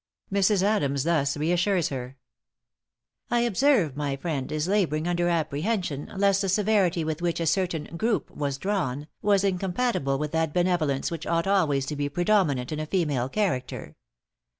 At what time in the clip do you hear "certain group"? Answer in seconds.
7.45-8.31